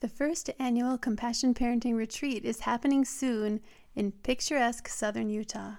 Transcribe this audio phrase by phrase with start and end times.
[0.00, 3.60] The first annual Compassion Parenting Retreat is happening soon
[3.94, 5.74] in picturesque southern Utah.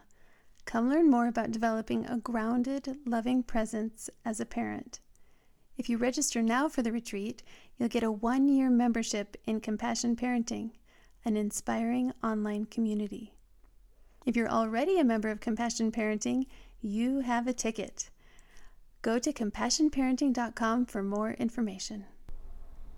[0.66, 5.00] Come learn more about developing a grounded, loving presence as a parent.
[5.76, 7.42] If you register now for the retreat,
[7.80, 10.70] you'll get a one year membership in Compassion Parenting,
[11.26, 13.34] an inspiring online community.
[14.28, 16.46] If you're already a member of Compassion Parenting,
[16.80, 18.12] you have a ticket.
[19.02, 22.06] Go to compassionparenting.com for more information.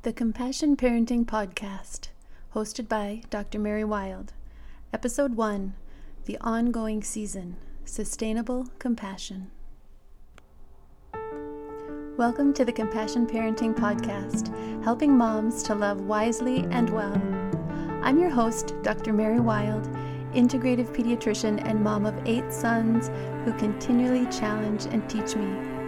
[0.03, 2.09] The Compassion Parenting Podcast,
[2.53, 3.57] hosted by Dr.
[3.57, 4.33] Mary Wild.
[4.91, 5.75] Episode 1
[6.25, 9.49] The Ongoing Season Sustainable Compassion.
[12.17, 17.15] Welcome to the Compassion Parenting Podcast, helping moms to love wisely and well.
[18.03, 19.13] I'm your host, Dr.
[19.13, 19.85] Mary Wild,
[20.33, 23.09] integrative pediatrician and mom of eight sons
[23.45, 25.82] who continually challenge and teach me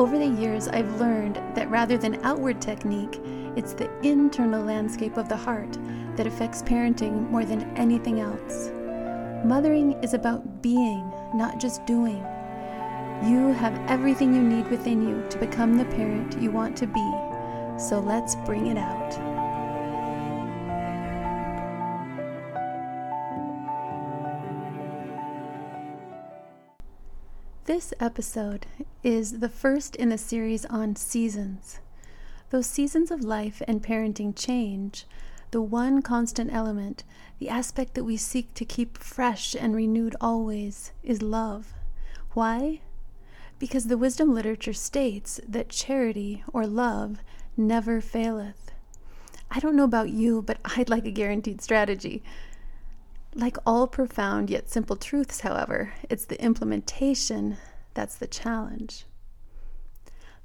[0.00, 3.20] over the years, I've learned that rather than outward technique,
[3.54, 5.76] it's the internal landscape of the heart
[6.16, 8.70] that affects parenting more than anything else.
[9.44, 12.24] Mothering is about being, not just doing.
[13.22, 17.78] You have everything you need within you to become the parent you want to be,
[17.78, 19.39] so let's bring it out.
[27.70, 28.66] This episode
[29.04, 31.78] is the first in a series on seasons.
[32.50, 35.06] Though seasons of life and parenting change,
[35.52, 37.04] the one constant element,
[37.38, 41.72] the aspect that we seek to keep fresh and renewed always, is love.
[42.32, 42.80] Why?
[43.60, 47.18] Because the wisdom literature states that charity or love
[47.56, 48.72] never faileth.
[49.48, 52.24] I don't know about you, but I'd like a guaranteed strategy.
[53.34, 57.58] Like all profound yet simple truths, however, it's the implementation
[57.94, 59.04] that's the challenge.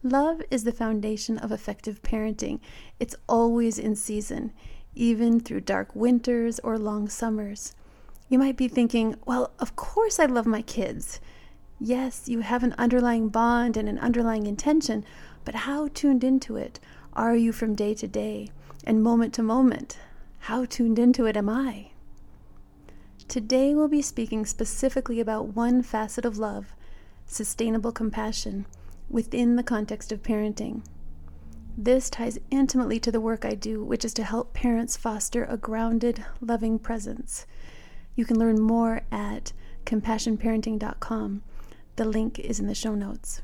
[0.04, 2.60] Love is the foundation of effective parenting.
[3.00, 4.54] It's always in season,
[4.94, 7.74] even through dark winters or long summers.
[8.30, 11.20] You might be thinking, well, of course I love my kids.
[11.80, 15.04] Yes, you have an underlying bond and an underlying intention,
[15.44, 16.80] but how tuned into it
[17.14, 18.50] are you from day to day
[18.84, 19.98] and moment to moment?
[20.40, 21.90] How tuned into it am I?
[23.28, 26.74] Today we'll be speaking specifically about one facet of love
[27.26, 28.68] sustainable compassion
[29.10, 30.84] within the context of parenting.
[31.78, 35.58] This ties intimately to the work I do, which is to help parents foster a
[35.58, 37.46] grounded, loving presence.
[38.16, 39.52] You can learn more at
[39.86, 41.44] compassionparenting.com.
[41.96, 43.42] The link is in the show notes.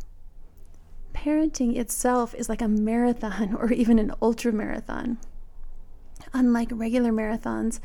[1.14, 5.18] Parenting itself is like a marathon or even an ultra marathon.
[6.34, 7.80] Unlike regular marathons,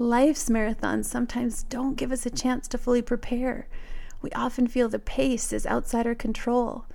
[0.00, 3.68] life's marathons sometimes don't give us a chance to fully prepare.
[4.22, 6.86] We often feel the pace is outside our control,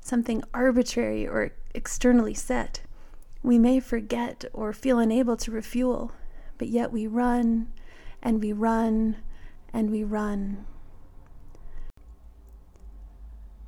[0.00, 2.80] something arbitrary or externally set.
[3.42, 6.12] We may forget or feel unable to refuel,
[6.56, 7.68] but yet we run
[8.22, 9.16] and we run
[9.72, 10.64] and we run.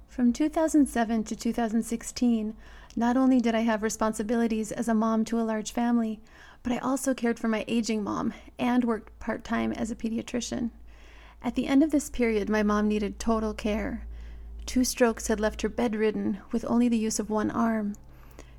[0.09, 2.57] From 2007 to 2016,
[2.97, 6.21] not only did I have responsibilities as a mom to a large family,
[6.69, 10.69] but I also cared for my aging mom and worked part time as a pediatrician.
[11.43, 14.07] At the end of this period, my mom needed total care.
[14.67, 17.95] Two strokes had left her bedridden with only the use of one arm.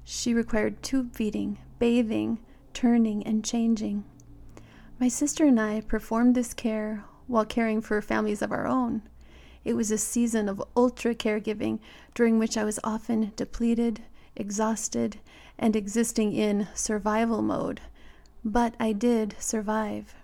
[0.03, 2.39] She required tube feeding, bathing,
[2.73, 4.05] turning, and changing.
[4.99, 9.03] My sister and I performed this care while caring for families of our own.
[9.63, 11.77] It was a season of ultra caregiving
[12.15, 14.01] during which I was often depleted,
[14.35, 15.19] exhausted,
[15.59, 17.81] and existing in survival mode.
[18.51, 20.15] But I did survive.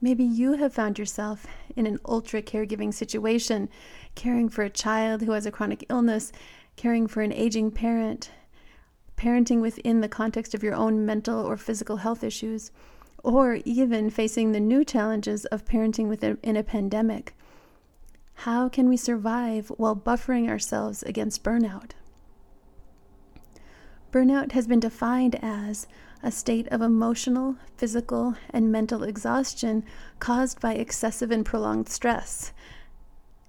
[0.00, 3.68] Maybe you have found yourself in an ultra caregiving situation,
[4.14, 6.32] caring for a child who has a chronic illness,
[6.76, 8.30] caring for an aging parent,
[9.18, 12.70] parenting within the context of your own mental or physical health issues,
[13.22, 17.36] or even facing the new challenges of parenting within a pandemic.
[18.32, 21.90] How can we survive while buffering ourselves against burnout?
[24.10, 25.86] Burnout has been defined as
[26.22, 29.84] a state of emotional, physical, and mental exhaustion
[30.18, 32.52] caused by excessive and prolonged stress.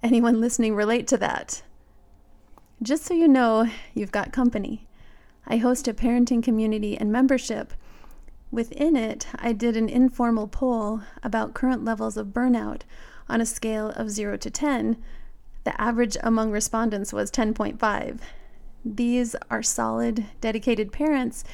[0.02, 1.62] Anyone listening relate to that?
[2.82, 4.88] Just so you know, you've got company.
[5.46, 7.74] I host a parenting community and membership.
[8.50, 12.82] Within it, I did an informal poll about current levels of burnout
[13.28, 14.96] on a scale of 0 to 10.
[15.64, 18.18] The average among respondents was 10.5.
[18.84, 21.44] These are solid, dedicated parents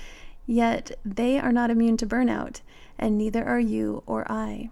[0.50, 2.62] Yet they are not immune to burnout,
[2.98, 4.70] and neither are you or I.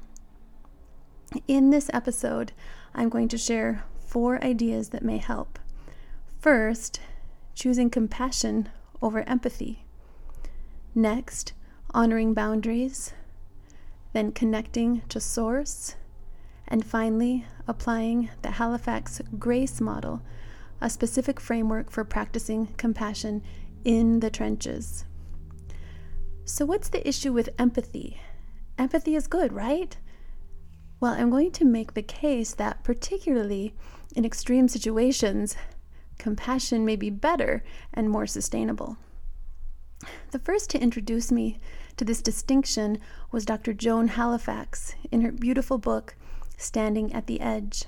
[1.46, 2.52] In this episode,
[2.94, 5.58] I'm going to share four ideas that may help.
[6.40, 7.00] First,
[7.54, 8.70] choosing compassion
[9.02, 9.84] over empathy.
[10.94, 11.52] Next,
[11.92, 13.12] honoring boundaries,
[14.14, 15.96] then connecting to source,
[16.66, 20.22] and finally, applying the Halifax Grace Model,
[20.80, 23.42] a specific framework for practicing compassion
[23.84, 25.04] in the trenches.
[26.48, 28.20] So, what's the issue with empathy?
[28.78, 29.96] Empathy is good, right?
[31.00, 33.74] Well, I'm going to make the case that, particularly
[34.14, 35.56] in extreme situations,
[36.18, 38.96] compassion may be better and more sustainable.
[40.30, 41.58] The first to introduce me
[41.96, 43.00] to this distinction
[43.32, 43.72] was Dr.
[43.72, 46.14] Joan Halifax in her beautiful book,
[46.56, 47.86] Standing at the Edge.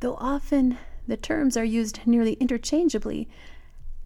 [0.00, 3.28] Though often the terms are used nearly interchangeably,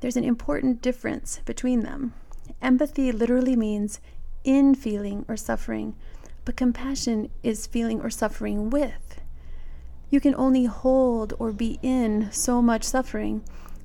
[0.00, 2.12] there's an important difference between them.
[2.60, 4.00] Empathy literally means
[4.44, 5.94] in feeling or suffering,
[6.44, 9.20] but compassion is feeling or suffering with.
[10.10, 13.42] You can only hold or be in so much suffering,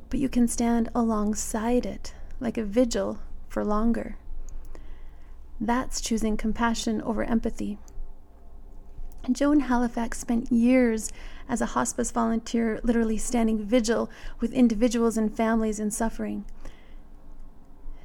[0.09, 4.17] but you can stand alongside it like a vigil for longer.
[5.59, 7.77] That's choosing compassion over empathy.
[9.31, 11.11] Joan Halifax spent years
[11.47, 14.09] as a hospice volunteer, literally standing vigil
[14.39, 16.45] with individuals and families in suffering.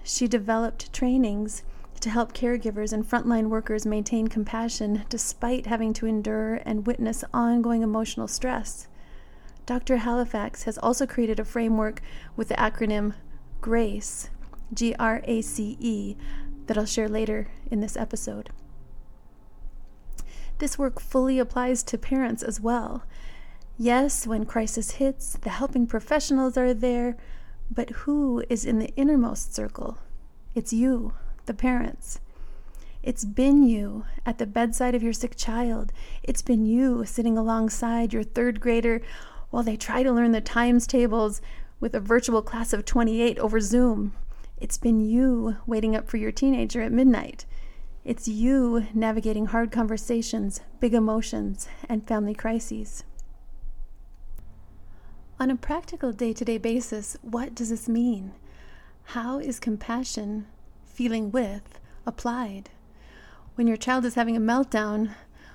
[0.02, 1.62] She developed trainings
[2.00, 7.82] to help caregivers and frontline workers maintain compassion despite having to endure and witness ongoing
[7.82, 8.88] emotional stress.
[9.67, 9.99] Dr.
[9.99, 12.00] Halifax has also created a framework
[12.37, 13.14] with the acronym
[13.61, 14.31] GRACE,
[14.73, 16.17] G R A C E,
[16.67, 18.50] that I'll share later in this episode.
[20.58, 23.05] This work fully applies to parents as well.
[23.79, 27.17] Yes, when crisis hits, the helping professionals are there,
[27.70, 29.99] but who is in the innermost circle?
[30.55, 31.12] It's you,
[31.46, 32.20] the parents.
[33.02, 35.93] It's been you at the bedside of your sick child.
[36.22, 39.00] It's been you sitting alongside your third grader
[39.50, 41.40] while they try to learn the times tables
[41.78, 44.12] with a virtual class of 28 over Zoom.
[44.58, 47.46] It's been you waiting up for your teenager at midnight.
[48.05, 53.05] It's you navigating hard conversations, big emotions, and family crises.
[55.40, 58.32] On a practical day to day basis, what does this mean?
[59.04, 60.46] How is compassion,
[60.84, 62.69] feeling with, applied?
[63.54, 65.14] When your child is having a meltdown,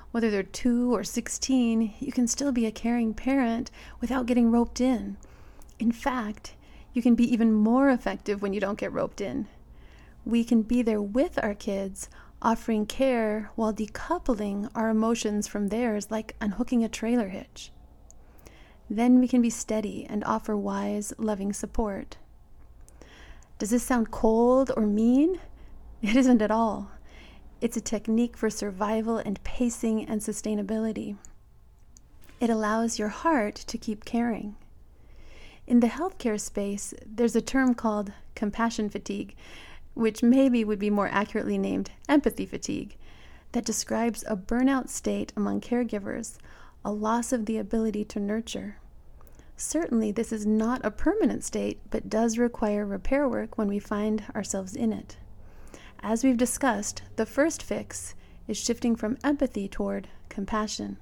[0.10, 3.70] whether they're two or 16, you can still be a caring parent
[4.02, 5.18] without getting roped in.
[5.78, 6.56] In fact,
[6.94, 9.48] you can be even more effective when you don't get roped in.
[10.26, 12.10] We can be there with our kids
[12.42, 17.72] offering care while decoupling our emotions from theirs like unhooking a trailer hitch.
[18.90, 22.18] Then we can be steady and offer wise, loving support.
[23.58, 25.40] Does this sound cold or mean?
[26.02, 26.92] It isn't at all.
[27.62, 31.16] It's a technique for survival and pacing and sustainability.
[32.40, 34.56] It allows your heart to keep caring.
[35.66, 39.36] In the healthcare space, there's a term called compassion fatigue,
[39.96, 42.98] which maybe would be more accurately named empathy fatigue,
[43.54, 46.38] that describes a burnout state among caregivers,
[46.86, 48.78] a loss of the ability to nurture.
[49.58, 54.24] Certainly, this is not a permanent state, but does require repair work when we find
[54.36, 55.18] ourselves in it.
[56.02, 58.14] As we've discussed, the first fix
[58.48, 60.98] is shifting from empathy toward compassion.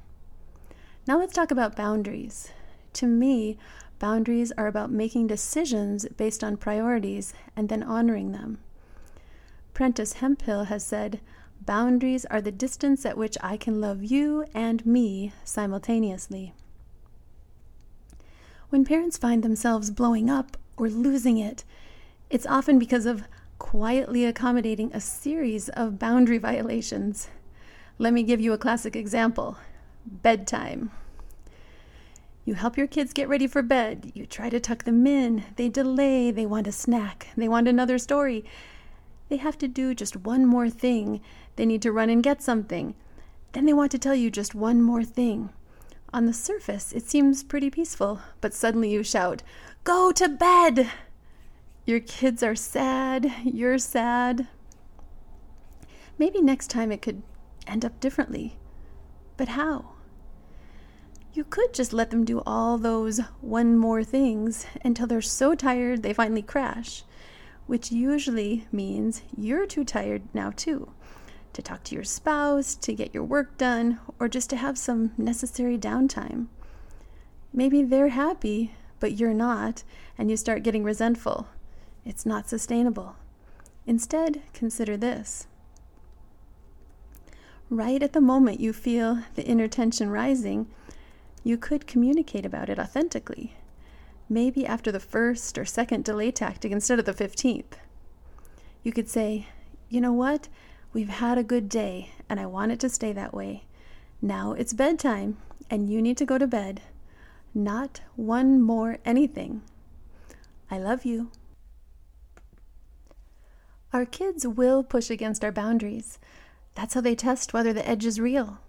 [1.06, 2.50] Now let's talk about boundaries.
[2.94, 3.58] To me,
[4.00, 8.60] boundaries are about making decisions based on priorities and then honoring them.
[9.74, 11.20] Prentis Hemphill has said,
[11.66, 16.54] Boundaries are the distance at which I can love you and me simultaneously.
[18.70, 21.64] When parents find themselves blowing up or losing it,
[22.30, 23.24] it's often because of
[23.60, 27.30] quietly accommodating a series of boundary violations.
[27.98, 29.58] Let me give you a classic example
[30.06, 30.92] bedtime.
[32.44, 34.12] You help your kids get ready for bed.
[34.14, 35.46] You try to tuck them in.
[35.56, 36.30] They delay.
[36.30, 37.28] They want a snack.
[37.38, 38.44] They want another story.
[39.34, 41.20] They have to do just one more thing.
[41.56, 42.94] They need to run and get something.
[43.54, 45.50] Then they want to tell you just one more thing.
[46.14, 49.42] On the surface, it seems pretty peaceful, but suddenly you shout,
[49.84, 50.88] Go to bed!
[51.84, 53.34] Your kids are sad.
[53.44, 54.50] You're sad.
[56.20, 57.24] Maybe next time it could
[57.66, 58.60] end up differently.
[59.36, 59.94] But how?
[61.34, 66.04] You could just let them do all those one more things until they're so tired
[66.04, 67.04] they finally crash
[67.68, 70.92] which usually means you're too tired now, too,
[71.54, 75.12] to talk to your spouse, to get your work done, or just to have some
[75.18, 76.48] necessary downtime.
[77.54, 79.84] Maybe they're happy, but you're not,
[80.18, 81.48] and you start getting resentful.
[82.06, 83.16] It's not sustainable.
[83.86, 85.48] Instead, consider this.
[87.70, 90.68] Right at the moment you feel the inner tension rising,
[91.44, 93.56] you could communicate about it authentically
[94.30, 97.74] maybe after the first or second delay tactic instead of the 15th.
[98.84, 99.48] You could say,
[99.90, 100.50] You know what?
[100.94, 103.64] We've had a good day, and I want it to stay that way.
[104.22, 105.38] Now it's bedtime,
[105.70, 106.82] and you need to go to bed.
[107.54, 109.62] Not one more anything.
[110.70, 111.32] I love you.
[113.92, 116.18] Our kids will push against our boundaries.
[116.74, 118.60] That's how they test whether the edge is real.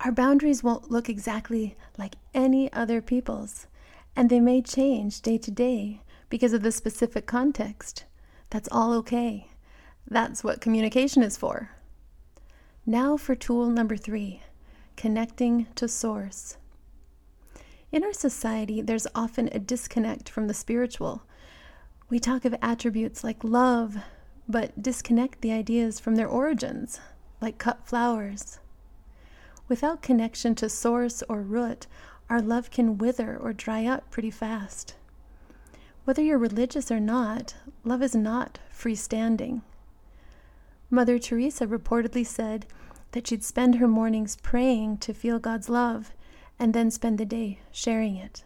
[0.00, 3.66] Our boundaries won't look exactly like any other people's,
[4.16, 8.04] and they may change day to day because of the specific context.
[8.50, 9.48] That's all okay.
[10.08, 11.70] That's what communication is for.
[12.86, 14.42] Now for tool number three
[14.96, 16.56] connecting to source.
[17.90, 21.22] In our society, there's often a disconnect from the spiritual.
[22.08, 23.96] We talk of attributes like love,
[24.48, 27.00] but disconnect the ideas from their origins,
[27.40, 28.58] like cut flowers.
[29.68, 31.86] Without connection to source or root,
[32.28, 34.94] our love can wither or dry up pretty fast.
[36.04, 37.54] Whether you're religious or not,
[37.84, 39.62] love is not freestanding.
[40.90, 42.66] Mother Teresa reportedly said
[43.12, 46.12] that she'd spend her mornings praying to feel God's love
[46.58, 48.44] and then spend the day sharing it.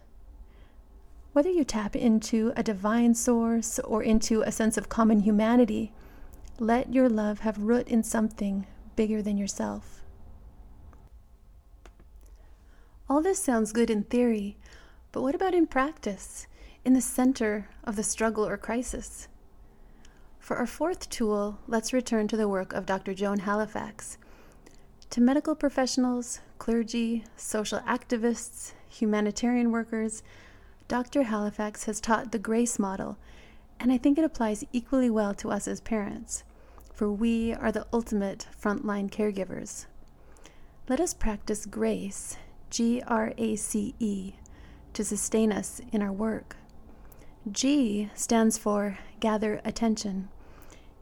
[1.33, 5.93] Whether you tap into a divine source or into a sense of common humanity,
[6.59, 8.67] let your love have root in something
[8.97, 9.98] bigger than yourself.
[13.11, 14.59] All this sounds good in theory,
[15.13, 16.47] but what about in practice,
[16.85, 19.29] in the center of the struggle or crisis?
[20.39, 23.15] For our fourth tool, let's return to the work of Dr.
[23.15, 24.19] Joan Halifax.
[25.09, 30.23] To medical professionals, clergy, social activists, humanitarian workers,
[30.87, 31.23] Dr.
[31.23, 33.17] Halifax has taught the GRACE model,
[33.81, 36.45] and I think it applies equally well to us as parents,
[36.93, 39.87] for we are the ultimate frontline caregivers.
[40.91, 42.37] Let us practice grace
[42.71, 44.35] G R A C E,
[44.93, 46.57] to sustain us in our work.
[47.51, 50.29] G stands for gather attention.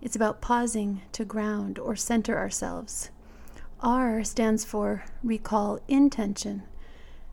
[0.01, 3.11] It's about pausing to ground or center ourselves.
[3.81, 6.63] R stands for recall intention.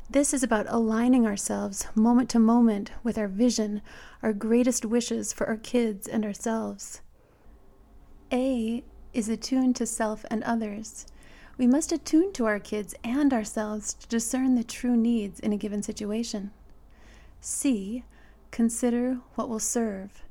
[0.10, 3.82] This is about aligning ourselves moment to moment with our vision,
[4.22, 7.02] our greatest wishes for our kids and ourselves.
[8.32, 11.06] A is attuned to self and others.
[11.58, 15.58] We must attune to our kids and ourselves to discern the true needs in a
[15.58, 16.52] given situation.
[17.42, 18.04] C.
[18.50, 20.24] Consider what will serve.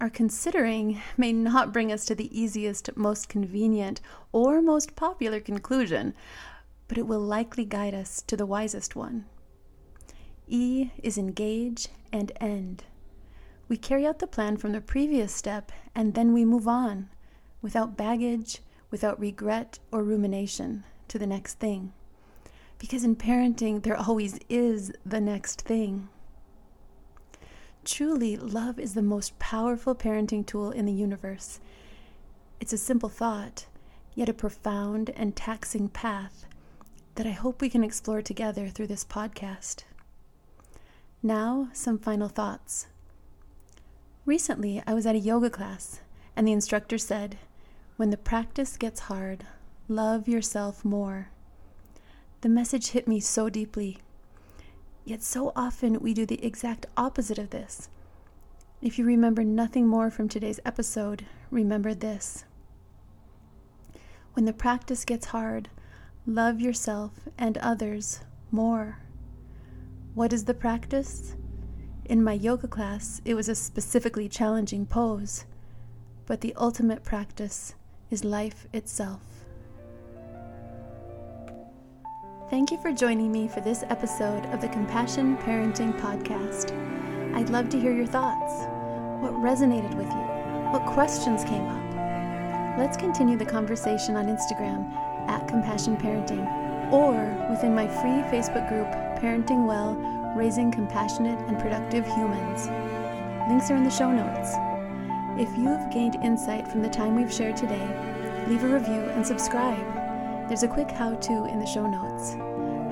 [0.00, 4.00] Our considering may not bring us to the easiest, most convenient,
[4.32, 6.14] or most popular conclusion,
[6.88, 9.24] but it will likely guide us to the wisest one.
[10.46, 12.84] E is engage and end.
[13.68, 17.08] We carry out the plan from the previous step and then we move on
[17.62, 18.60] without baggage,
[18.94, 21.92] without regret or rumination to the next thing.
[22.78, 26.08] Because in parenting, there always is the next thing.
[27.84, 31.58] Truly, love is the most powerful parenting tool in the universe.
[32.60, 33.66] It's a simple thought,
[34.14, 36.46] yet a profound and taxing path
[37.16, 39.82] that I hope we can explore together through this podcast.
[41.20, 42.86] Now, some final thoughts.
[44.24, 46.00] Recently, I was at a yoga class,
[46.36, 47.38] and the instructor said,
[47.96, 49.44] when the practice gets hard,
[49.86, 51.28] love yourself more.
[52.40, 53.98] The message hit me so deeply.
[55.04, 57.88] Yet so often we do the exact opposite of this.
[58.82, 62.44] If you remember nothing more from today's episode, remember this.
[64.32, 65.68] When the practice gets hard,
[66.26, 68.98] love yourself and others more.
[70.14, 71.36] What is the practice?
[72.04, 75.44] In my yoga class, it was a specifically challenging pose,
[76.26, 77.74] but the ultimate practice
[78.10, 79.20] is life itself.
[82.50, 86.72] Thank you for joining me for this episode of the Compassion Parenting Podcast.
[87.34, 88.64] I'd love to hear your thoughts.
[89.22, 90.70] What resonated with you?
[90.70, 92.78] What questions came up?
[92.78, 94.92] Let's continue the conversation on Instagram
[95.28, 96.46] at Compassion Parenting
[96.92, 98.86] or within my free Facebook group,
[99.22, 99.94] Parenting Well
[100.36, 102.68] Raising Compassionate and Productive Humans.
[103.48, 104.73] Links are in the show notes.
[105.36, 107.84] If you have gained insight from the time we've shared today,
[108.46, 109.84] leave a review and subscribe.
[110.46, 112.34] There's a quick how to in the show notes.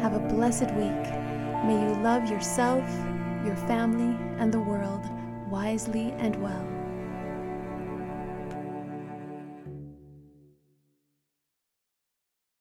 [0.03, 1.05] Have a blessed week.
[1.65, 2.85] May you love yourself,
[3.47, 5.09] your family, and the world
[5.49, 6.72] wisely and well.